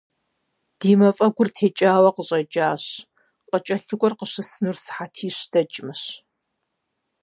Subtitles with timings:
[0.79, 2.85] Ди мафӀэгур текӏауэ къыщӀэкӀащ,
[3.49, 6.03] къыкӀэлъыкӀуэр къыщысынур сыхьэтищ дэкӀмэщ.